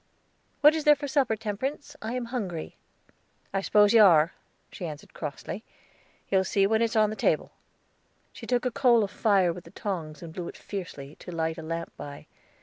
[0.61, 1.95] "What is there for supper, Temperance?
[2.01, 2.75] I am hungry."
[3.53, 4.33] "I spose you are,"
[4.71, 5.63] she answered crossly.
[6.29, 7.51] "You'll see when it's on the table."
[8.33, 11.59] She took a coal of fire with the tongs, and blew it fiercely, to light
[11.59, 12.25] a lamp by.